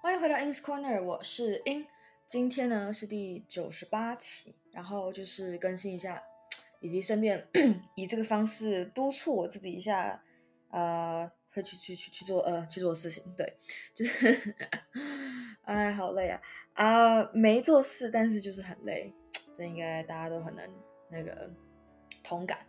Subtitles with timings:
[0.00, 1.84] 欢迎回到 In's Corner，我是 In。
[2.24, 6.22] 今天呢是第九十八期，然后就是更新一下，
[6.78, 7.48] 以及顺便
[7.96, 10.22] 以这个方式督促我自己一下，
[10.70, 13.24] 呃，会去去去去做呃去做事情。
[13.36, 13.56] 对，
[13.92, 14.54] 就是
[15.66, 16.40] 哎，好累啊
[16.74, 19.12] 啊、没做事，但是就是很累，
[19.56, 20.64] 这应该大家都很能
[21.10, 21.50] 那个
[22.22, 22.60] 同感。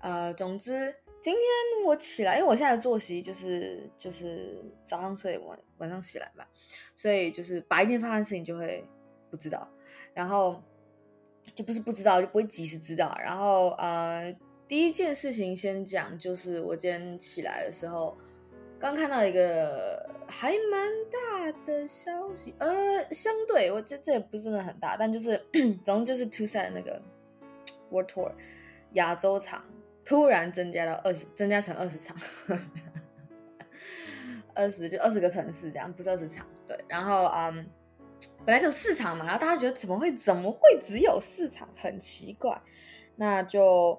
[0.00, 0.94] 呃，总之。
[1.24, 1.42] 今天
[1.86, 6.44] 我起来，因为我现在的作息就是就是早上睡晚晚上起来嘛，
[6.94, 8.86] 所以就是白天发生事情就会
[9.30, 9.66] 不知道，
[10.12, 10.62] 然后
[11.54, 13.16] 就不是不知道，就不会及时知道。
[13.24, 14.36] 然后呃，
[14.68, 18.14] 第一件事情先讲，就是我今天起来的时候，
[18.78, 25.42] 刚看到一个还蛮大的消息，呃，相对我这这也不是真的很大，但就是
[25.82, 27.00] 总之就是 TWSET 那个
[27.88, 28.30] World Tour
[28.92, 29.64] 亚洲场。
[30.04, 32.14] 突然增加到二十，增加成二十场，
[34.54, 36.46] 二十就二十个城市这样，不是二十场。
[36.66, 37.66] 对，然后嗯，
[38.44, 42.60] 本来就四场嘛，然后大家觉得怎么会怎么会只有四场，很奇怪。
[43.16, 43.98] 那就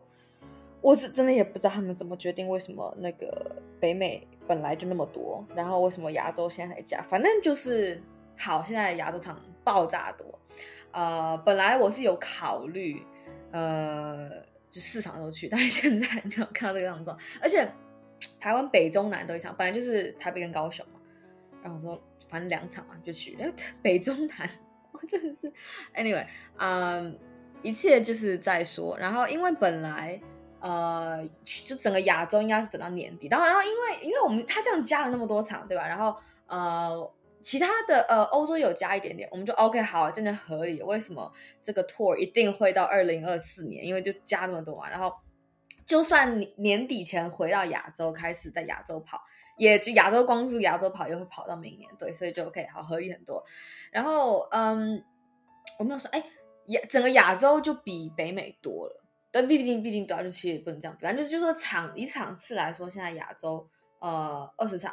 [0.80, 7.02] 我是真的也不知道他们怎么决定，为什么那个北美本来就那么多，然后为什么亚洲现在才加？
[7.10, 8.00] 反正就是
[8.38, 10.40] 好，现在亚洲场爆炸多。
[10.92, 13.02] 呃，本来我是有考虑，
[13.52, 14.46] 呃。
[14.76, 17.66] 就四场都去， 但是现在你就看到这个样子，而且
[18.42, 21.00] 台湾北中南都一场，本来就是台北跟高雄嘛，
[21.64, 24.50] 然后我说反正两场嘛就去，然后北中南，
[24.92, 25.50] 我真的是
[25.96, 27.18] ，anyway，嗯，
[27.62, 28.98] 一切就是再说。
[29.00, 30.20] 然后因为本来
[30.60, 35.88] 呃，就整个亚洲应该是等到年底，然后然后因为因为我们他这样加了那么多场，对吧？
[35.88, 36.14] 然后
[36.48, 37.10] 呃。
[37.46, 40.82] 其他的呃，欧洲有加一点点，我们就 OK 好，真的合理。
[40.82, 43.86] 为什么这个 tour 一定会到二零二四年？
[43.86, 44.90] 因为就加那么多嘛。
[44.90, 45.14] 然后
[45.86, 49.22] 就算年底前回到亚洲，开始在亚洲跑，
[49.60, 51.88] 也就亚洲光是亚洲跑，又会跑到明年。
[52.00, 53.44] 对，所以就 OK 好，合理很多。
[53.92, 55.06] 然后嗯，
[55.78, 56.24] 我没有说，哎，
[56.70, 59.06] 亚整个亚洲就比北美多了。
[59.30, 64.92] 但毕竟毕竟短啊，就其实也不能这样比，反正就是说场以场次来说，现在亚洲呃二十场。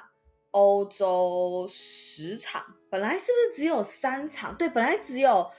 [0.53, 4.55] 欧洲十场，本来是不是只有三场？
[4.57, 5.51] 对，本来只有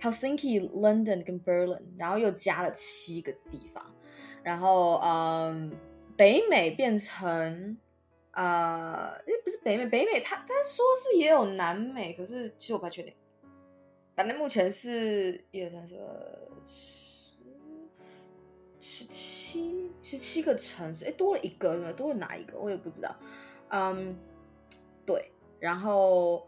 [0.00, 3.84] Helsinki、London 跟 Berlin，然后又加了七个地方，
[4.42, 5.70] 然后嗯，
[6.16, 7.76] 北美变成
[8.32, 13.12] 呃，诶，不是北美，北美他他说是也有南美，可是其实我不太确定。
[14.16, 15.94] 反正目前是一二三四
[16.66, 17.36] 十
[18.80, 21.92] 十七十七个城市，诶，多了一个，是吗？
[21.92, 22.58] 多了哪一个？
[22.58, 23.14] 我也不知道，
[23.68, 24.16] 嗯。
[25.08, 26.46] 对，然后，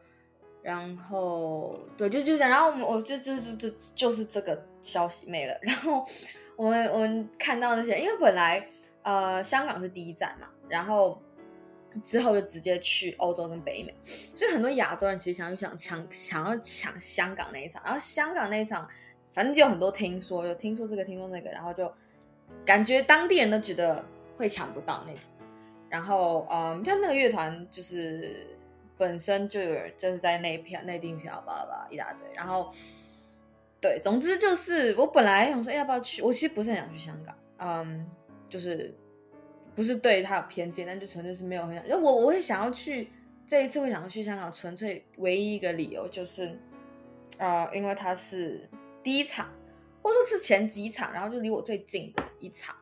[0.63, 5.59] 然后，对，就就这样，然后我们我就就就就就是这个消息没了。
[5.63, 6.07] 然后
[6.57, 8.69] 我们我们看到那些，因为本来
[9.01, 11.19] 呃香港是第一站嘛，然后
[12.03, 13.95] 之后就直接去欧洲跟北美，
[14.35, 18.87] 所以很多亚洲人其实想想抢想要抢香港那一场，然后香港那一场
[19.33, 21.91] 反正就有很多听说，就听说这个听说那个，然后就
[22.67, 24.05] 感觉当地人都觉得
[24.37, 25.33] 会抢不到那种。
[25.91, 28.47] 然后，嗯，他们那个乐团就是
[28.97, 32.33] 本身就有就是在内票、内订票，巴拉巴拉一大堆。
[32.33, 32.73] 然后，
[33.81, 38.09] 对，总之就是我本来想说要不要去，我其实不是很想去香港，嗯，
[38.49, 38.95] 就是
[39.75, 41.83] 不是对他有偏见，但就纯粹是没有很想。
[41.85, 43.11] 因为我我会想要去
[43.49, 46.57] 这一次会想要去香港，纯粹唯一一个理由就是，
[47.39, 48.71] 呃，因为它是
[49.03, 49.53] 第一场，
[50.03, 52.77] 或者说是前几场，然后就离我最近的一场，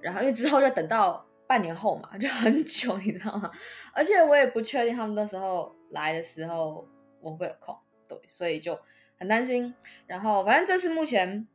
[0.00, 1.22] 然后因为之后就等到。
[1.48, 3.50] 半年后嘛， 就很久，你知道吗？
[3.92, 6.86] 而且我也不确定他们那时候来的时候
[7.20, 7.76] 我会有空，
[8.06, 8.78] 对，所以就
[9.18, 9.74] 很担心。
[10.06, 11.48] 然后反正这次目前，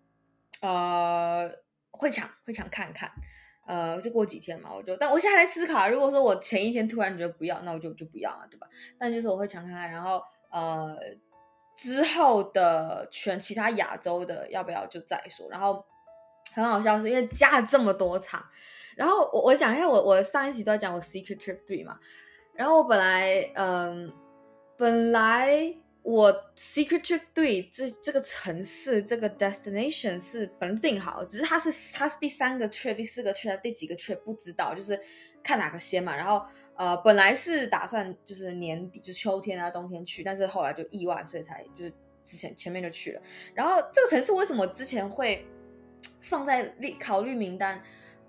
[0.62, 1.50] 呃，
[1.92, 3.10] 会抢会抢看看，
[3.68, 8.68] 呃，就过几天嘛，我就，但我现在还在思考，如果说我前一天突然觉得不要，那我就就不要了，对吧？
[8.98, 10.98] 但就是我会抢看看，然后呃，
[11.76, 15.48] 之后的全其他亚洲的要不要就再说。
[15.50, 15.86] 然后
[16.54, 18.44] 很好笑是因为加了这么多场。
[18.96, 22.00] 然后我我讲一下我我上一集都在讲我 Secret Trip Three 嘛，
[22.54, 24.14] 然后我本来嗯，
[24.78, 25.74] 本来
[26.04, 35.00] 我 Secret Trip Three 这这个城市这个 destination 是本来定好，只是它是它是第三个 trip 第四个 trip 第几个 trip 不知道，就是
[35.44, 36.16] 看哪个先嘛。
[36.16, 36.46] 然后
[36.76, 41.92] 呃本来是打算就是年底就秋天啊冬天去，但是后来就意外，所以才就是
[42.24, 43.22] 之前前面就去了。
[43.56, 45.44] 然后这个城市为什么之前会
[46.22, 46.66] 放在
[47.00, 47.82] 考考虑名单？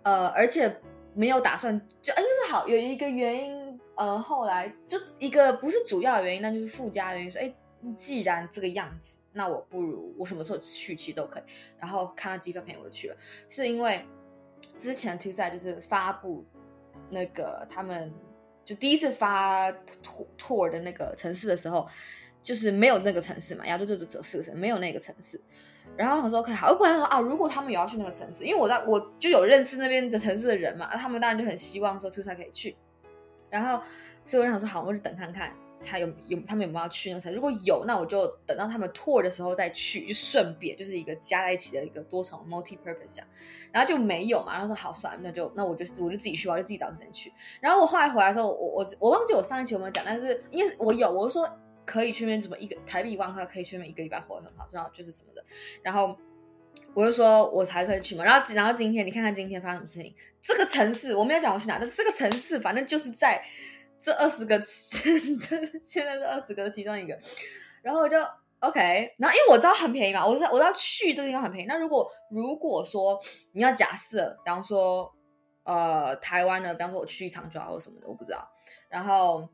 [0.02, 0.74] 呃，而且
[1.14, 7.54] 没有打算，就应该说好有一个原因，呃，后来就一个不是主要的原因，那就是附加原因，说，哎，
[7.96, 11.42] 既然这个样子，那我不如我什么时候去其实都可以，
[11.78, 13.16] 然后看到机票便宜我就去了，
[13.48, 14.04] 是因为
[14.76, 16.44] 之前 TWSET 就是发布
[17.08, 18.12] 那个他们
[18.64, 19.72] 就第一次发
[20.38, 21.88] tour 的那个城市的时候，
[22.42, 25.40] 就是没有那个城市嘛，亚洲就只有四个城，没有那个城市。
[25.96, 32.76] 然后我说 OK 好，我本来说啊，如果他们也要去那个城市，因为我在我就有认识那边的城市的人嘛，他们当然就很希望说 Tusa 可以去。
[33.48, 33.80] 然后
[34.24, 35.54] 所以我想说好，我就等看看
[35.84, 43.26] 他有有他们有没有要去那个城，如果有，那我就等到他们 tour 的时候再去，就顺便就是一个加在一起的一个多重 multi purpose 这样。
[43.70, 47.32] 然后就没有嘛，然后说好算了，那就那我就我就自己去，我就自己找时间去。
[47.60, 51.48] 然后我后来回来的时候，我我我忘记我上一期有没有讲，但是因为我有，我就说。
[51.84, 55.44] 可以去那边怎么一个台币一万块可以去那边一个礼拜活得很好，然后就是什么的，
[55.82, 56.16] 然后
[56.92, 63.44] 我就说我才可以去嘛，然后然后今天你看看今天发生什么事情，这个城市我没有讲我去哪，但这个城市反正就是在
[64.00, 64.64] 这二十个，这
[65.82, 67.18] 现在是二十个其中一个，
[67.82, 68.16] 然后我就
[68.60, 73.18] OK，然后因为我知道很便宜嘛，我知道我知道去这个地方很便宜，那如果如果说
[73.52, 75.14] 你要假设，比方说
[75.64, 78.48] 呃台湾的，比方说我去一场就好或什么的，我不知道，
[78.88, 79.48] 然后。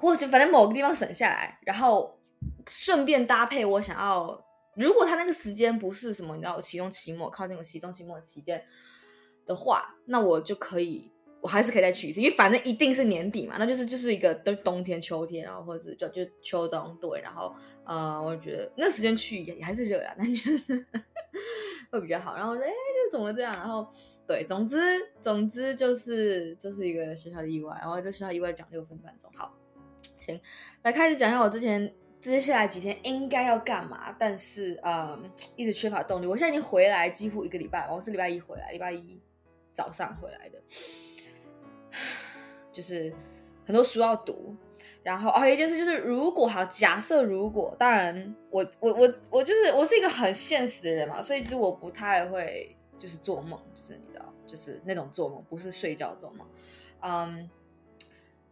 [0.00, 2.18] 或者反正某个地方省下来，然后
[2.66, 4.42] 顺便搭配我想要，
[4.74, 8.64] 如果他那个时间不是什么，你知道，我期中、期末靠近我期中、期末期间
[9.44, 17.54] 的话，那我就可以，我还是可以再去一次，因为反正一定是年底嘛，那就是就是一个都冬天、秋天，然后或者是就就秋冬对，然后
[17.84, 20.86] 呃，我觉得那时间去也还是热啊，但就是
[21.90, 22.36] 会比较好。
[22.36, 23.52] 然后说，哎，就怎么这样？
[23.52, 23.86] 然后
[24.26, 24.78] 对，总之
[25.20, 29.52] 总之就是这、是一个小小的意外，然后这小小意外讲六分半钟，好。
[30.82, 36.26] 来开始讲一下我之前接下来几天应该要干嘛，但是嗯，一直缺乏动力。
[36.26, 39.18] 我现在已经回来几乎一个礼拜，我是礼拜一回来，礼拜一
[39.72, 40.60] 早上回来的，
[42.70, 43.10] 就是
[43.64, 44.54] 很多书要读，
[45.02, 56.46] 然后哦，一件事就是，如果好，假设如果，当然我我我我就是我是一个很现实的人嘛，所以其实我不太会就是做梦，就是你知道，就是那种做梦，不是睡觉做梦，
[57.00, 57.48] 嗯。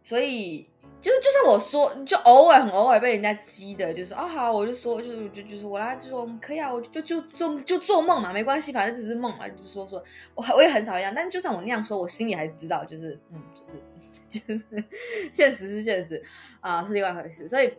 [0.03, 0.67] 所以
[1.01, 10.03] 就是，就算我说，就偶尔很偶尔被人家激的，就是啊好，我就说，就是就就是我来就说可以啊，我就就做就做梦嘛，没关系，反正只是梦嘛，就是说说
[10.35, 13.79] 我我也很少一样，但就算我那样说，我心里还知道，就是嗯，就是
[14.45, 14.83] 就是
[15.31, 16.21] 现实是现实
[16.59, 17.47] 啊，是另外一回事。
[17.47, 17.73] 所以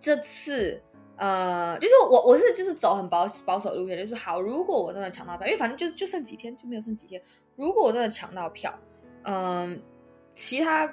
[0.00, 0.80] 这次
[1.16, 7.20] 呃，就是我我是就是走很保保守路线，就是好，如果我真的抢到票，因为反正就就剩几天，就没有剩几天，
[7.56, 8.72] 如果我真的抢到票，
[9.24, 9.78] 嗯，
[10.34, 10.90] 其他。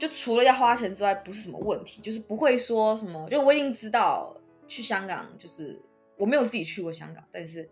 [0.00, 3.28] 就除了要花钱之外，不是什么问题，就是不会说什么。
[3.28, 4.34] 就我已经知道
[4.66, 5.78] 去香港，就是
[6.16, 7.68] 我没有自己去过香港，但是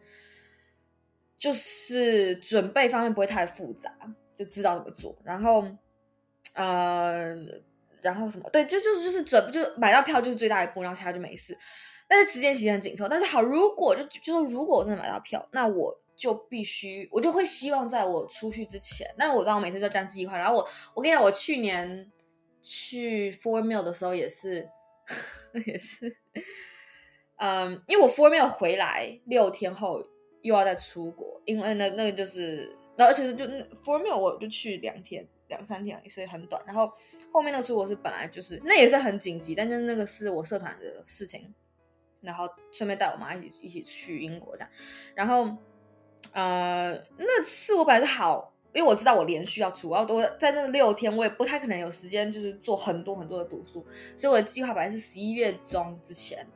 [1.38, 3.90] 就是准备方面不会太复杂，
[4.36, 5.16] 就知道怎么做。
[5.24, 5.66] 然后
[6.52, 7.34] 呃，
[8.02, 8.50] 然后什么？
[8.50, 11.56] 对，就就是就是准就买到票就是最大一步，然后其他就没事。
[12.06, 13.08] 但是时间其实很紧凑。
[13.08, 20.36] 但是好，如果就就说如果我真的买到票，那我就必须我就会希望在我出去之前，那我知道我每天都这样计划。
[20.36, 22.12] 然后我我跟你讲，我去年。
[22.62, 24.68] 去 Four Mill 的时候也是，
[25.66, 26.16] 也是，
[27.36, 30.04] 嗯，因为我 Four Mill 回来六天后
[30.42, 33.44] 又要再出国，因为那那个就是，然后而且就
[33.82, 36.62] Four Mill 我就去两天两三天而已，所以很短。
[36.66, 36.92] 然后
[37.32, 41.54] 后面那个出国是本来就是那也是很紧急，但就是那个是我社团的事情，
[42.20, 44.70] 然后顺便带我妈一起一起去英国这样。
[45.14, 45.56] 然后
[46.32, 48.52] 呃那次我本来是好。
[48.74, 53.84] 因为我知道我连续要出，然后我在那六天，我也不太可能有时间，就是做很多很多的读书，
[54.14, 56.46] 所以我的计划本来是十一月中之前，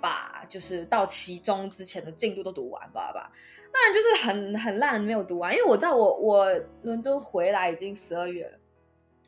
[0.00, 3.30] 把就是到期中之前的进度都读完，吧吧。
[3.70, 8.58] 当然就是很很烂的没有读完，因为我知道我我伦敦回来已经十二月了，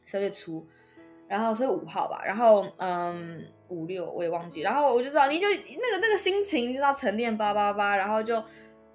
[0.06, 0.66] 十二月初，
[1.28, 8.42] 然后所以五号吧，然后嗯五六我也忘记，然后我就知道你就那个那个心情你知道沉淀八八八，然后就。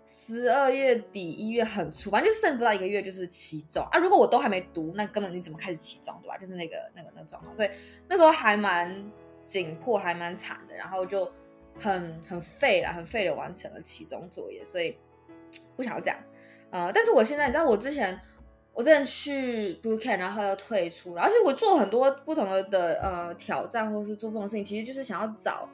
[0.08, 3.98] 十二月底一月很粗，反正就剩不到一个月就是期中啊！
[3.98, 6.38] 如果我都还没读，那根本你怎么开始期中，对吧？
[6.38, 7.70] 就是那个那个那个状况，所以
[8.08, 9.12] 那时候还蛮
[9.48, 11.28] 紧迫，还蛮惨的，然后就
[11.80, 14.96] 很很废了，很废的完成了期中作业，所以
[15.76, 16.20] 不想要这样。
[16.70, 18.22] 呃，但是我现在，你知道，我之前
[18.74, 25.68] 我之前去 bootcamp，然后要退出，而且我做很多不同的的呃挑战，或是做这种事情，其实就是想要找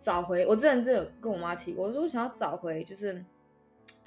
[0.00, 0.44] 找回。
[0.44, 3.24] 我之前真的跟我妈提过，我说我想要找回，就是。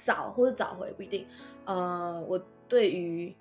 [0.02, 1.26] 找或者找回不一定，
[1.66, 3.36] 呃，我对于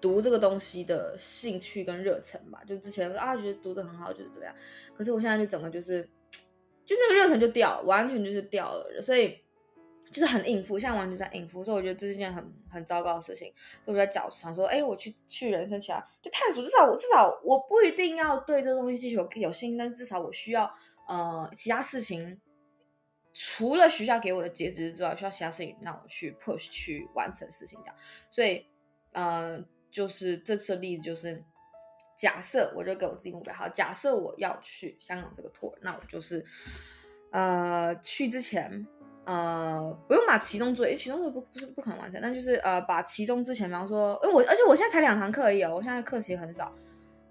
[0.00, 4.52] 读这个东西的兴趣跟热忱吧，就之前啊觉得读得很好，就是怎么样，
[4.96, 6.02] 可是我现在就整个就是，
[6.84, 9.38] 就那个热忱就掉，完全就是掉了，所以
[10.10, 13.52] 就是很应付，现在完全在应付，所以我觉得这是一件很很糟糕的事情，
[13.84, 20.68] 所以我在找想说，哎，我去去人生其他就探索，至少我至少我不一定要对这东西有有信，但至少我需要
[21.06, 22.40] 呃其他事情。
[23.32, 27.96] 除了学校给我的截止日之外，需要其他事情让我去 push 去完成事情这样，
[28.30, 28.66] 所以，
[29.12, 31.42] 呃，就是这次的例子就是，
[32.16, 36.44] 假设我就给我自己目标，好，假设我要去香港这个 tour，那我就是
[37.30, 38.86] 呃去之前。
[39.24, 46.74] 呃，不用把其中作业，其中作业不不是不可能完成，但就是呃，把其中之前，比方说，因为我而且我现在才两堂课而已哦，我现在课其实很少。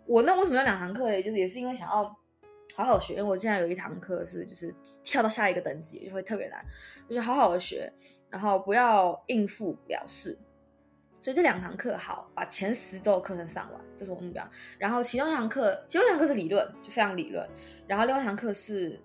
[0.06, 1.12] 我那为什么要两堂课？
[1.12, 2.18] 也就是也是因为想要
[2.76, 4.74] 好好学，因为我现在有一堂课是就是
[5.04, 6.64] 跳到下一个等级就会特别难，
[7.08, 7.92] 就是好好的学，
[8.30, 10.38] 然后不要应付了事。
[11.22, 14.44] 所以这两堂课好，把前十周的课程上完，这是我目标。
[14.80, 17.48] 然后其中一堂课，其中一堂课是理论，就非常理论，
[17.88, 19.00] 然后另外一堂课是。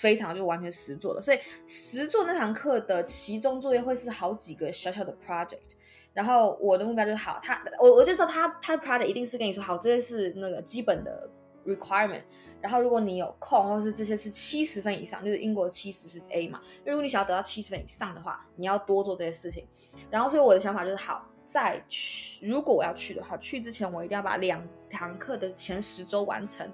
[0.00, 5.76] 非常就完全实做的，所以实做那堂课的其中作业会是好几个小小的 project，
[6.12, 11.30] 然后我的目标就是好，他我我就知道他他的 project 一定是跟你说好，这些是那个基本的
[11.66, 12.22] requirement，
[12.60, 19.66] 然后如果你有空或是这些是七十分以上，就是英国七十是 A 嘛，如果你想要得到七十分以上的话，你要多做这些事情，
[20.10, 26.70] 然后所以我的想法就是好，在去如果我要去的话，去之前我一定要把两堂课的前十周完成，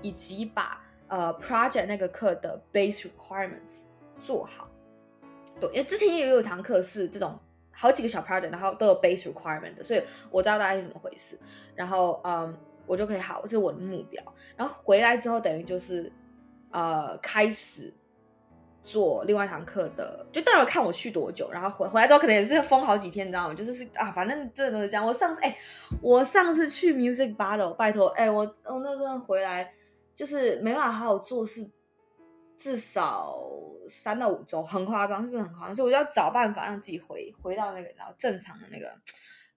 [0.00, 0.80] 以及把。
[1.08, 3.82] 呃，project 那个课的 base requirements
[4.18, 4.66] 做好，
[5.60, 7.38] 对，因为之前也有一堂课是这种
[7.70, 11.38] 好几个小 project，然后都有 base requirement 的，所以我知道大概是怎么回事，
[11.74, 12.56] 然后嗯，
[12.92, 14.22] 我就可以好，这是我的目标。
[14.56, 16.12] 然后回来之后，等于就是
[16.70, 17.92] 呃，开始
[18.84, 23.54] 做另外一堂课的，就到时候看我去多久，然后回回来之后可能也是封好几天，你知道吗？
[23.54, 25.06] 就是是啊，反正真的都是这样。
[25.06, 25.56] 我上次哎，
[26.00, 29.72] 我上次去 music battle，拜托哎，我我那阵回来。
[30.14, 31.66] 就是没办法好好做事，
[32.54, 33.34] 至少
[33.88, 38.92] 三到五周，很夸张，是很夸张，所以我就要找办法让自己回回到那个然后正常的那个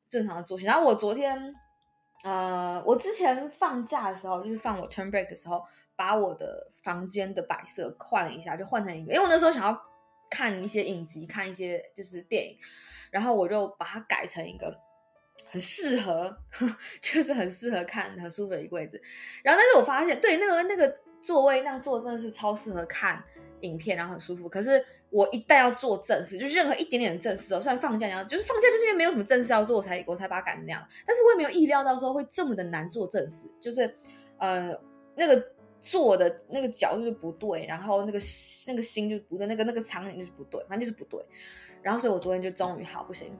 [0.08, 0.66] 正常的作息。
[0.66, 1.54] 然后我昨天，
[2.26, 5.64] 呃，我之前放假的时候，就是放我 turn break 的时候，
[5.96, 9.82] 把我的房间的摆设换了一下，就换成一个，因为我那时候想要
[10.30, 12.58] 看一些影集，看一些就是电影，
[13.12, 14.76] 然后我就把它改成一个。
[15.50, 16.36] 很适合，
[17.02, 19.02] 就是很适合看，很舒服的一个位置。
[19.44, 23.22] 然后，但是我发现，对那个那个座位那样坐真的是超适合看
[23.60, 24.48] 影片，然后很舒服。
[24.48, 24.84] 可是
[25.16, 30.86] 我一旦要做正事，就任何一点点的正事哦，虽然放假，然后就是放假，就是因为没有什么正事要做，我才我才把它改那样。
[31.08, 33.96] 但是我也没有意料到说会这么的难做正事，就是
[34.40, 34.78] 呃
[35.16, 35.42] 那个
[35.80, 38.20] 坐的那个角度就不对，然后那个
[38.68, 41.24] 那个心就不对，那个那个场景就是不对，反正就是不对。
[41.82, 43.32] 然后，所以我昨天就终于好不行。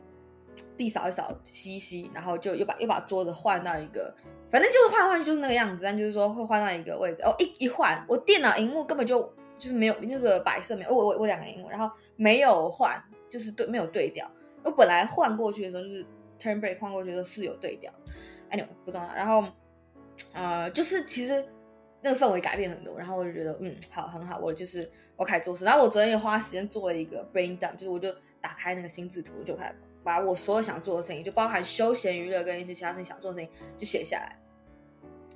[0.78, 4.16] 地扫一扫，吸一吸，然后就又把又把桌子换到一个，
[4.50, 7.22] 反正就是换换就是那个样子，但就是说会换到一个位置。
[7.24, 14.30] 哦，一一换，我电脑荧幕根本就就是没有那个白色没有，我我我两个荧幕，然后没有换，就是对没有对调。
[14.64, 16.06] 我本来换过去的时候就是
[16.40, 17.92] turn break 换过去的时候是有对调
[18.50, 19.14] 哎你不重要。
[19.14, 19.48] 然后
[20.34, 21.46] 呃，就是其实
[22.02, 25.66] 那个氛围改变很多，然后我就觉得嗯好很好，我就是我开始做事。
[25.66, 29.76] 然后我昨天也花时间做了一个 brain dump，就是我就打开那个心智图就开始。
[30.04, 34.38] 把我所有想做的事情，就包含休闲娱乐跟一些其他事情想做的事情，就写下来。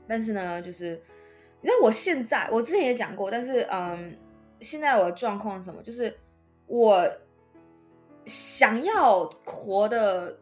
[0.07, 1.01] 但是呢，就是
[1.61, 4.17] 你知道我现在，我之前也讲过，但是嗯，
[4.59, 5.81] 现在我的状况是什么？
[5.83, 6.17] 就是
[6.67, 7.09] 我
[8.25, 10.39] 想要活的，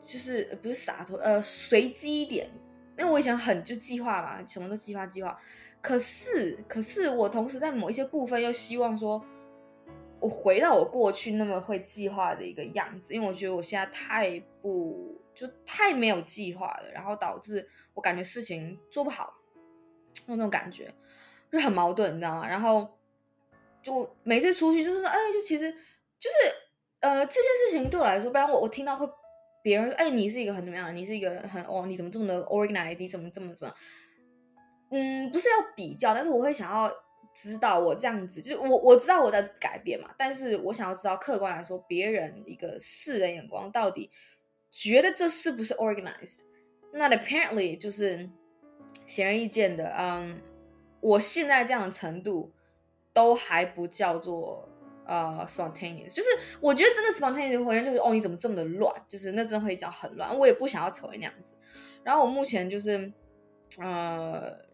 [0.00, 2.50] 就是不是洒脱，呃，随机一点。
[2.98, 5.38] 因为我以前很就计划嘛，什么都计划计划。
[5.80, 9.24] 可是，可是我同时在某一些部分又希望说。
[10.18, 19.34] 我回到我过去那么会计划的一个样子，因为我觉得我现在太不就太没有计划了，然后导致我感觉事情做不好，
[20.26, 20.92] 那种感觉
[21.50, 22.46] 就很矛盾，你知道吗？
[22.46, 22.88] 然后
[23.82, 25.72] 就每次出去就是说，哎，就其实
[26.18, 26.36] 就是
[27.00, 29.08] 呃这件事情对我来说，不然我我听到会
[29.62, 30.94] 别人说，哎，你是一个很怎么样？
[30.94, 32.98] 你是一个很哦，你怎么这么的 organized？
[32.98, 33.74] 你怎么这么怎么？
[34.90, 36.92] 嗯，不是要比较，但是我会想要。
[37.38, 44.10] 知道我这样子，就是我我知道我在改变嘛，但是我想要知道客观来说，别人一个世人眼光到底
[44.70, 46.40] 觉得这是不是 organized？
[46.94, 48.26] 那 apparently 就是
[49.06, 50.40] 显而易见的，嗯，
[51.00, 52.52] 我现在这样的程度
[53.12, 54.68] 都还不叫做
[55.04, 56.28] 呃 spontaneous，就是
[56.60, 58.94] 我觉得真的 spontaneous 回应就是哦，你怎么这么的乱？
[59.06, 61.54] 就是那真的会讲很乱，我也不想要成为那样子。
[62.02, 63.12] 然后我目前就是
[63.78, 64.64] 呃。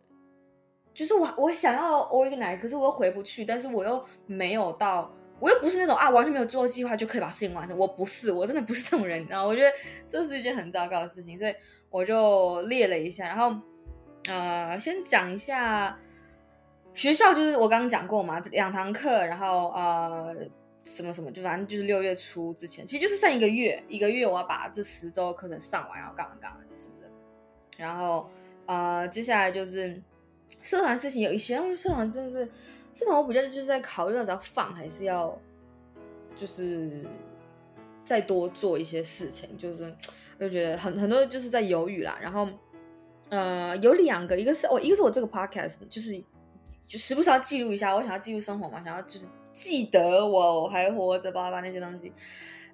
[0.95, 5.11] 就是我，我想要 organize，可是我又回不去，但是我又没有到，
[5.41, 9.47] 我又不是那种啊完全没有做计划就可以把事情完成，我不是，我真的不是这种人，你知道？
[9.47, 9.73] 我觉得
[10.07, 11.55] 这是一件很糟糕的事情，所以
[11.89, 13.59] 我就列了一下，然后
[14.29, 15.99] 呃，先讲一下
[16.95, 20.35] 学校，就是我刚刚讲过嘛，两堂课，然后呃
[20.83, 27.09] 什么什么，就反正就是六月初之前，其实就是剩一个月，一个月我要把这十周课程上完，然后干嘛干嘛什么的，
[27.77, 28.29] 然后
[28.67, 30.01] 呃接下来就是。
[30.61, 32.45] 社团事情有一些，因为社团真的是
[32.95, 35.37] 社团，我比较就是在考虑到要放还是要，
[36.37, 37.05] 就是
[38.05, 39.93] 再多做一些事情，就是
[40.39, 42.17] 就觉得很很多就是在犹豫啦。
[42.21, 42.47] 然后
[43.33, 46.23] 呃，有两个，一个是我、哦，一个是我这个 podcast，就是
[46.85, 52.13] 就时不时要记录一下，我想要记录生活嘛，想要就是记得我还活着，巴拉巴那些东西，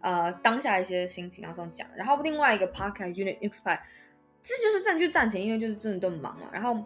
[0.01, 1.87] 呃，当下一些心情然后这样讲。
[1.95, 3.79] 然后另外一个 podcast Unit Expire，
[4.43, 6.49] 这就是暂就暂停，因为就是真的都忙嘛。
[6.51, 6.83] 然后，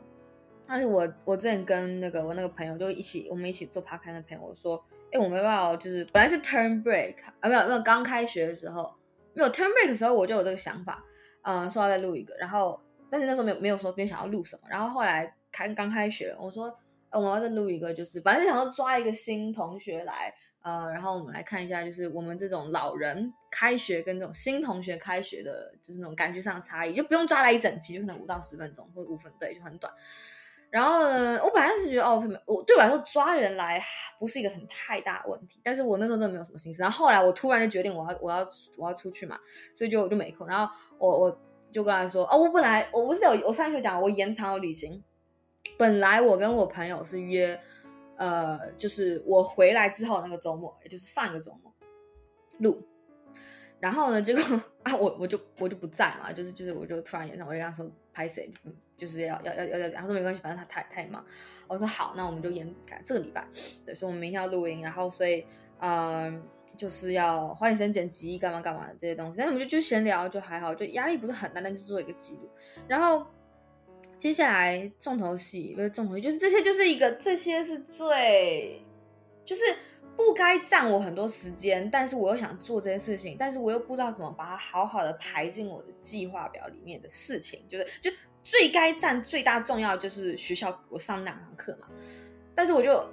[0.67, 8.93] 但是我我之前跟那个我那个朋友就一起，我们一起做 podcast 的朋友我说，哎，我没办法，就是本来是 Term Break 啊，没有没有，刚开学的时候
[9.33, 11.02] 没有 Term Break 的时候，我就有这个想法，
[11.41, 12.79] 嗯、呃，说要再录一个，然后。
[13.12, 16.75] 但是那时候没有没有说别人想要录什么，然后后来开刚开学，我说，
[17.11, 29.92] 呃，我们要再录一个，就是本来是想要抓一个新同学来，呃，然后我们来看一下，就是我们这种老人开学跟这种新同学开学的，就是那种感觉上的差异，就不用抓来一整期，就可能五到十分钟或者五分，对，就很短。
[30.71, 33.78] 然后呢，我本来是觉得，哦，我对我来说抓人来
[34.19, 36.81] 不是一个很太大问题，但是我那时候真的没有什么心思。
[36.81, 39.38] 然后后来我突然就决定我要我要我要出去嘛，
[39.75, 40.47] 所以就我就没空。
[40.47, 41.38] 然后我我。
[41.73, 45.02] 就跟他说哦，我本来我不是有我上次讲我延长了旅行，
[45.79, 47.59] 本来我跟我朋友是约，
[48.17, 51.73] 呃，就是我回来之后那个周末，也就是上一个周末
[52.59, 52.87] 录，
[53.81, 54.43] 然后呢，结果
[54.85, 61.25] 啊，我我就我就不在嘛，就是就是我就突然延长，我就跟他说拍谁，嗯，就是要要要要要，他说没关系，反正他太太忙，
[61.67, 63.47] 我说好，那我们就延改这个礼拜，
[63.87, 65.45] 对，所以我们明天要录音，然后所以
[65.81, 66.43] 嗯。
[66.76, 72.49] 就是要花点时间剪辑，干嘛干嘛的这些东西，但是我们就就闲聊就还好，就压力不是很大，但是做一个记录。
[72.88, 73.26] 然后
[74.19, 78.83] 接下来重头戏不是重头戏，就是这些就是一个这些是最
[79.45, 79.62] 就是
[80.17, 88.11] 不该占我很多时间，但是我又想做这件事情，但是我又不知道怎么把它好好的排进我的计划表里面的事情，就是就
[88.43, 91.88] 最该占最大重要就是学校我上两堂课嘛，
[92.55, 93.09] 但是我就。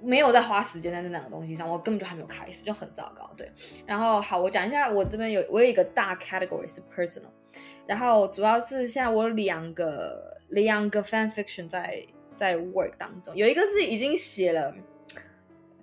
[0.00, 3.30] 没有在花时间在这两个东西上，我根本就还没有开始，就很糟糕。
[3.36, 3.50] 对，
[3.86, 7.30] 然后好，我讲一下，我这边有我有一个大 category 是 personal，
[7.86, 14.72] 然后主要是现在我两个两个 fan fiction 在在 work 当中，有一个是已经写了，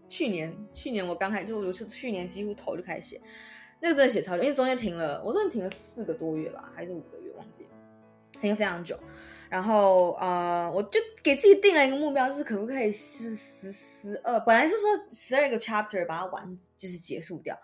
[0.08, 3.22] 去年去年我刚开始就我是去年几乎头就开始写，
[3.82, 7.68] 那个真的写超久，因为中间停了，我真的停了四个多月吧，还是五个月，忘记，
[8.40, 8.98] 停了非常久。
[9.48, 13.72] 然后呃，我就给自己定了一个目标，就是可不可以是十
[14.10, 17.58] 十二，本来是说十二个 chapter 把它完，就是结束掉。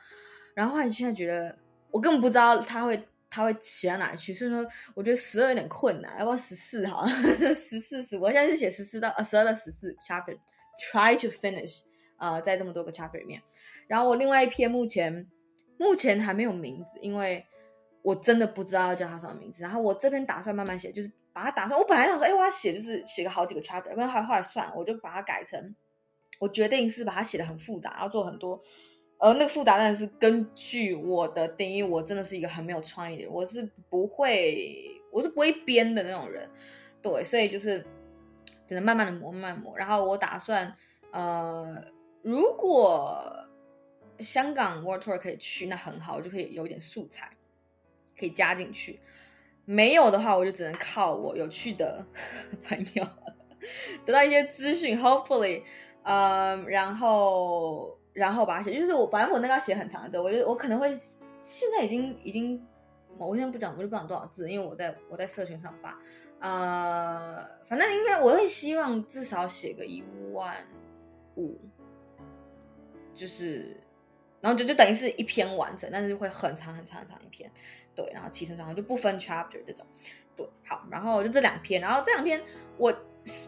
[0.56, 1.56] 然后后来现在觉得
[1.92, 7.08] 我根本不知道它会它会写到哪里去，所以说我觉得十二有点困难，要不要十四好？
[7.08, 11.84] 十四十，我现在是写十四到呃十二到十四 chapter，try to finish，
[12.18, 13.42] 呃，在这么多个 chapter 里面。
[13.88, 15.28] 然后我另外一篇目前
[15.78, 17.46] 目前还没有名字，因为
[18.02, 19.62] 我真的不知道要叫它什么名字。
[19.64, 21.12] 然后我这边打算慢慢写，就是。
[21.34, 25.74] 把它打算，我本来想说，哎，我要写就是写个好几个 chapter，然后后来算，我就把它改成，
[26.42, 28.60] 我决定是把它写的很复杂，要做很多，
[29.20, 36.50] 呃，那个复杂但是根据我的定义，我真的是一个很没有创意的人，我是不会，我是不会编的那种人，
[37.00, 37.86] 对，所以就是
[38.68, 39.78] 只能慢慢的磨，慢慢磨。
[39.78, 40.76] 然后我打算，
[41.12, 41.80] 呃，
[42.24, 43.48] 如果
[44.20, 47.30] 香港 World Tour 可以去，那很好，我就可以有一点素材
[48.18, 49.00] 可以加进去。
[49.66, 52.04] 没有的话，我就只能靠我有趣的
[52.66, 53.08] 朋友
[54.04, 55.62] 得到一些资讯，hopefully，
[56.04, 60.92] 嗯，然后然后把它写，就是我反正我那个要写很长的，对，我就我可能会
[61.42, 62.66] 现在已经已经，
[63.18, 65.98] 我现在不讲，我就不讲多少字，因为我在我在社群上发，
[66.40, 70.56] 呃，反正应该我会希望至少写个一万
[71.36, 71.60] 五，
[73.14, 73.80] 就是，
[74.40, 77.52] 然后就就等于是一篇完整，但是会很长很长很长一篇。
[77.94, 79.86] 对，然后起承转合就不分 chapter 这种，
[80.34, 82.42] 对，好，然后就这两篇，然后这两篇
[82.78, 82.90] 我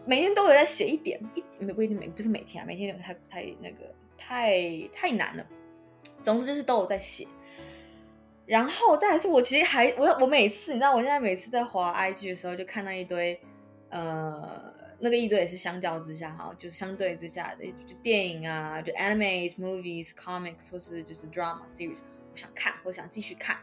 [0.06, 5.46] 每天都有在写一点，一没不一定每不是每天啊，每天有太太那个太太难了，
[6.22, 7.26] 总之就是都有在写，
[8.46, 13.40] 然后再来是我其实还我我每次你知道我现在每次在滑 IG 的时候就看到一堆
[13.90, 22.00] 呃那个一堆也是相较之下哈，就是相对之下的就电影啊，就 animes movies comics 或是就是 drama series，
[22.32, 23.58] 我想看，我想继续看。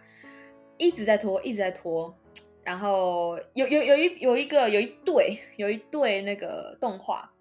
[0.78, 2.16] 一直在拖，一直在拖，
[2.64, 7.32] 然后有有有一有一个有一对有一对那个动画，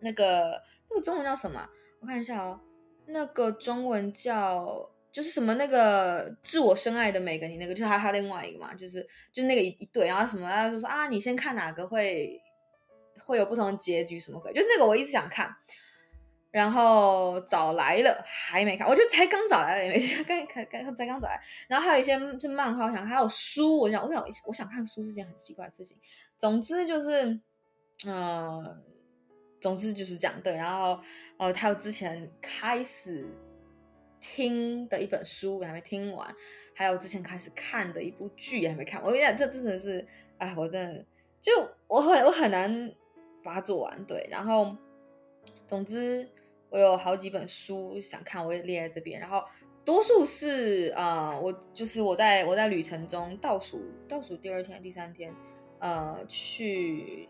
[0.00, 1.68] 那个那个中文叫什么？
[2.00, 2.60] 我看一下哦，
[3.06, 12.40] 那个中文叫就是什么那个致我深爱的每个你，那个就是还还有另外一个嘛，就是就那个一一对，然后什么大家就说啊，你先看哪个会
[13.18, 14.52] 会有不同的结局什么鬼？
[14.52, 15.54] 就那个我一直想看。
[16.50, 21.40] 然后找来了还没看，我就才刚找来了，也没事，刚刚刚才刚找来。
[21.68, 25.96] 然后还有一些是漫画，我想，还有书，我想我想我想看书是件很奇怪的事情。
[26.38, 27.40] 总之就是，
[28.04, 28.76] 呃，
[29.60, 30.54] 总之就是这样对。
[30.54, 31.00] 然后
[31.38, 33.24] 呃，他有之前开始
[34.20, 36.34] 听的一本书还没听完，
[36.74, 39.00] 还有之前开始看的一部剧也还没看。
[39.02, 40.04] 我跟你讲，这真的是，
[40.38, 41.04] 哎，我真的
[41.40, 41.52] 就
[41.86, 42.92] 我很我很难
[43.44, 44.04] 把它做完。
[44.04, 44.76] 对，然后
[45.66, 46.28] 总之
[46.70, 49.20] 我有好几本书想看，我也列在这边。
[49.20, 49.44] 然后
[49.84, 55.34] 多数是啊、我就是我在我在旅程中倒数倒数第二天第三天，
[55.78, 57.28] 呃，去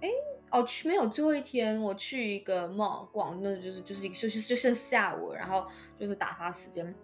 [0.00, 0.08] 哎。
[0.50, 5.66] 哦，去没有最后一天，我去一个 mall 逛，那就是就是一个就是就剩下午，然后
[5.98, 6.94] 就是打发时间，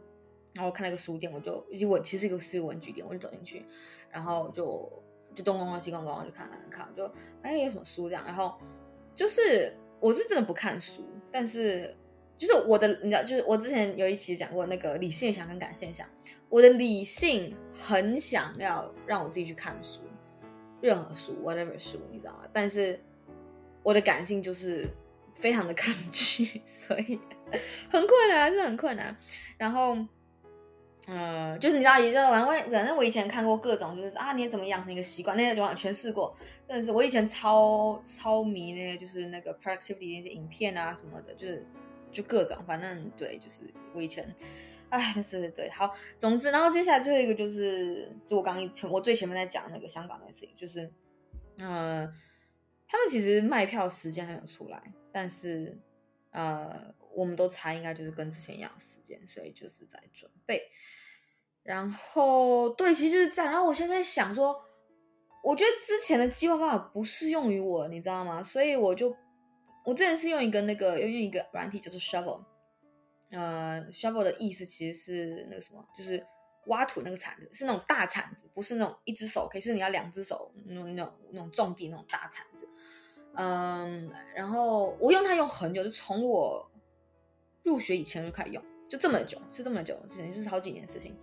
[0.52, 3.66] 然后看那个书店，我就已经我其实一个是文具店，我就走进去，
[4.08, 4.88] 然后就
[5.34, 7.10] 就东逛逛西逛逛，就看看看，就
[7.42, 8.56] 哎有什么书这样，然后
[9.16, 11.94] 就是我是真的不看书，但是
[12.38, 16.06] 就是我的你知道，就是我之前有一期讲过那个理性想跟感性想，
[16.48, 20.00] 我的理性很想要让我自己去看书，
[20.80, 22.48] 任何书 whatever 书，你知道吗？
[22.52, 22.98] 但是。
[23.82, 24.86] 我的感性就是
[25.36, 27.18] 非常的 抗拒，所以
[27.88, 29.16] 很困难，真的很困难。
[29.56, 29.96] 然后，
[31.08, 36.34] 呃，就是你知道，也就是反正反正我以前看过各种，就是啊，你怎么养成一个习惯，那些就全试过。
[36.66, 41.66] 但是我以前超超迷那些，就是那个 productivity 那些影片啊什么的，就是
[42.12, 43.62] 就各种，反正对，就是
[43.94, 44.24] 我以前，
[44.90, 50.90] 哎，但是对，好，总之，然后接下来最后一个就是，就我刚一前我最前面在讲那个香港的事情，就是，
[51.58, 52.12] 呃。
[52.92, 54.82] 他们其实卖票时间还没有出来，
[55.12, 55.78] 但是，
[56.30, 60.62] 呃，我们都猜应该就是跟之前一样时间，所以就是在准备。
[61.62, 63.50] 然后，对，其实就是这样。
[63.50, 64.64] 然后我现在想说，
[65.42, 68.42] 我觉得之前的计划方法不适用于我，你知道吗？
[68.42, 69.16] 所以我就，
[69.84, 72.44] 我之前是用一个那个，用用一个软体，就是 shovel。
[73.30, 76.26] 呃，shovel 的意思其实是那个什么，就是。
[76.66, 82.68] 挖土那个铲子是那种大铲子，不是那种一只手可以，是你要两只手那种那种那种种地那种大铲子。
[83.34, 86.70] 嗯，然后我用它用很久，就从我
[87.62, 91.16] 入学以前就开始用，就这么久，是这么久，之前就是好几年的事情。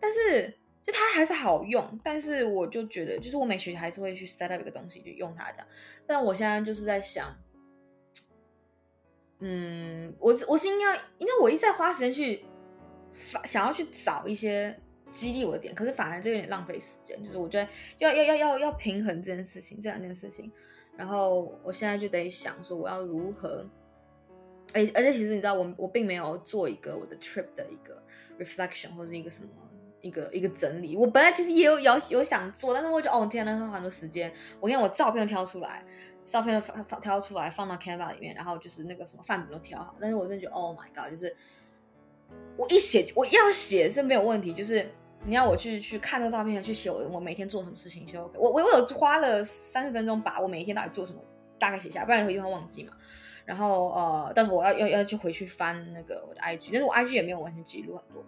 [0.00, 0.48] 但是
[0.84, 5.66] 就它还是好用，但是我就觉得，就是我每学期还是会去 set up 一个东西，就用它这样。
[6.06, 7.36] 但我现在就是在想，
[9.38, 12.44] 嗯，我我是应该，应该我一直在花时间去。
[13.46, 14.78] 想要去找一些
[15.10, 17.18] 激励我的点，可是反而就有点浪费时间。
[17.24, 20.52] 就是我觉得要要要要要平衡这件事情，这两件事情。
[20.96, 23.64] 然后我现在就得想说，我要如何？
[24.74, 28.02] 而而且其实你知道我，我并没有做一个我的 trip 的一个
[28.38, 29.48] reflection 或者一个什么
[30.00, 30.96] 一个一个整理。
[30.96, 34.32] 我本来其实也有有有想做，但是我觉得哦天呐，花很多时间。
[34.60, 35.84] 我看我照片都挑出来，
[36.24, 39.96] 照片放放挑出来放到 Canva 里面，然后就是那个什么范本都挑好。
[40.00, 41.34] 但是我真的觉得，Oh my god，就是。
[42.56, 44.90] 我一写，我要写是没有问题，就是
[45.26, 48.38] 你要我去去看那个照片，去写我我每天做什么事情就 OK。
[48.38, 51.20] 我我我有花了三十分钟把我每一天到底做什么
[51.58, 52.92] 大概写下，不然你会地方忘记嘛。
[53.44, 58.24] 然后呃，但是我要要要去回去翻那个我的 IG，但是我 IG 也没有完全记录很多。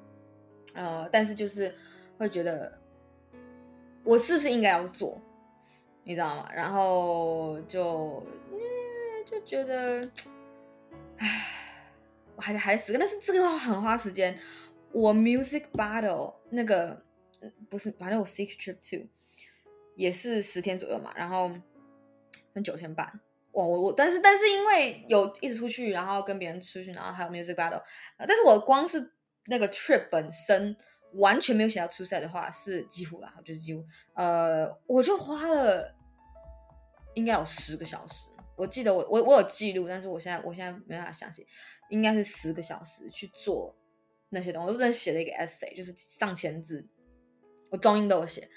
[0.74, 1.72] 呃，但是就是
[2.18, 2.76] 会觉得
[4.02, 5.20] 我是不是应该要做，
[6.02, 6.50] 你知道吗？
[6.52, 8.26] 然后就
[9.24, 10.10] 就觉得，
[11.18, 11.54] 唉。
[12.36, 14.38] 我还得还死，但是这个很花时间。
[14.92, 17.02] 我 music battle 那个
[17.68, 19.06] 不是，反正我 secret trip two
[19.96, 21.50] 也是十天左右嘛，然后
[22.52, 23.06] 分九天半。
[23.52, 27.82] 哇，我我但是但是因为有一直出去，然后跟别人出去，然后还有 music battle，
[28.18, 29.12] 但是我光是
[29.46, 30.76] 那个 trip 本身
[31.14, 35.94] 完全没有写到初赛的话，是几乎啦，就是几乎，呃，我就花了
[37.14, 38.28] 应该有十个小时。
[38.56, 41.46] 我记得我我我有记录，但是我现在我现在没办法想起。
[41.90, 43.74] 应该是十个小时去做
[44.30, 46.86] 那些东西，我真的写了一个 essay，就是上千字，
[47.70, 48.48] 我中英都有写，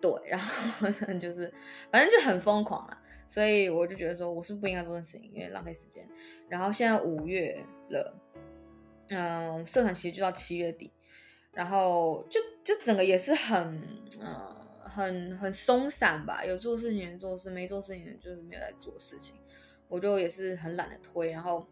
[0.00, 1.52] 对，然后 就是
[1.90, 6.06] 反正就很疯狂了，所以我就觉得说我是不应该做这事情，因为浪费时间。
[6.48, 8.14] 然后现在五月了，
[9.08, 10.92] 嗯，社团其实就到七月底，
[11.52, 13.80] 然后就就整个也是很
[14.20, 19.34] 嗯很很松散吧，有做事情的做事，没做事情的就是没有在做事情，
[19.88, 21.66] 我就也是很懒得推，然后。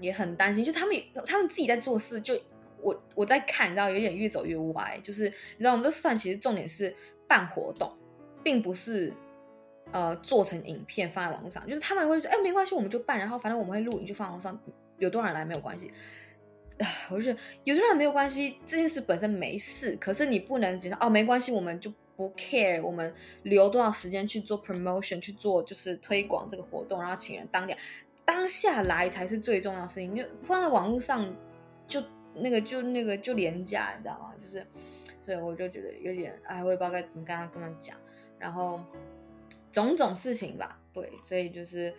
[0.00, 2.34] 也很担心，就他们他们自己在做事，就
[2.82, 5.00] 我我在看，你知道，有点越走越歪。
[5.02, 6.94] 就是你知道，我们这社团其实重点是
[7.28, 7.90] 办活动，
[8.42, 9.12] 并不是
[9.92, 11.66] 呃做成影片放在网络上。
[11.66, 14.58] 就是他们会说，哎，没关系，我们就办，然后反正我们会录影，就放网上，
[14.98, 15.90] 有多少人来没有关系。
[17.10, 19.96] 我就觉得有多少人没有关系，这件事本身没事。
[20.00, 23.14] 可是你不能只说哦，没关系，我们就不 care，我们
[23.44, 27.76] 留多少时间去做 promotion，去做就是推广这个活动，然后请人当掉。
[28.24, 31.32] 当下来才是最重要的事情，就放在网络上，
[31.86, 32.02] 就
[32.34, 34.34] 那个就那个就廉价，你知道吗？
[34.42, 34.66] 就是，
[35.24, 37.96] 所以我就觉得有点，哎，我也不知道该怎么跟他跟他讲，
[38.38, 38.80] 然后
[39.70, 41.92] 种种事情吧，对，所以就是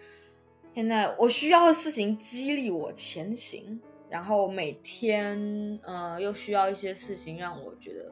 [0.73, 8.11] 现在我需要的事情激励我前行，然后每天呃又需要一些事情让我觉得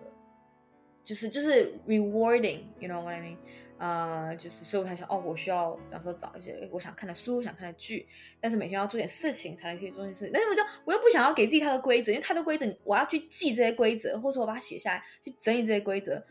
[1.03, 3.37] 就是就是 rewarding，you know what I mean？
[3.81, 8.07] 呃，就是所以我才想哦，我需要比方说找一些我想看的书、想看的剧，
[8.39, 10.31] 但是每天要做点事情才能可以做件事情。
[10.31, 16.23] 但是我就我又不想要给自己太多规则，因为太多规则我要去记这些规则，或者我把它写下来去整理这些规则，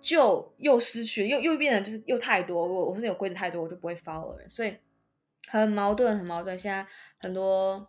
[0.00, 2.64] 就又失去，又又变得就是又太多。
[2.64, 4.76] 我我是有规则太多，我就不会 follow 人，所以
[5.48, 6.56] 很矛盾，很矛盾。
[6.56, 6.86] 现在
[7.18, 7.84] 很多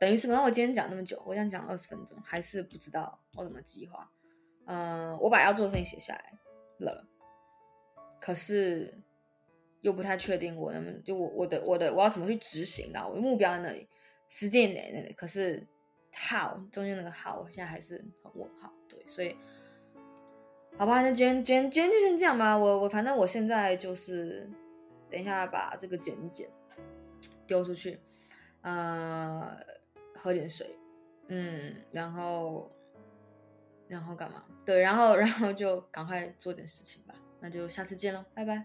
[0.00, 4.10] 等于是，反正我今天讲那么久，我想讲二十分钟，还是不知道我怎么计划。
[4.66, 6.32] 嗯、我把要做的事情写下来
[6.78, 7.06] 了。
[8.24, 9.02] 可是
[9.82, 13.06] 又不太确定我能就我我的我的我要怎么去执行呢？
[13.06, 13.86] 我的目标在那里，
[14.30, 15.62] 时间在那里，可是
[16.16, 18.72] 号中间那个 how 我现在还是很问号。
[18.88, 19.36] 对，所以
[20.78, 22.56] 好吧，那今天今天今天就先这样吧。
[22.56, 24.48] 我我反正我现在就是
[25.10, 26.48] 等一下把这个剪一剪，
[27.46, 28.00] 丢出去，
[28.62, 29.54] 呃，
[30.16, 30.74] 喝点水，
[31.28, 32.72] 嗯，然后
[33.86, 34.46] 然后干嘛？
[34.64, 37.03] 对，然后然后就赶快做点事情。
[37.44, 38.64] 那就下次见喽，拜拜。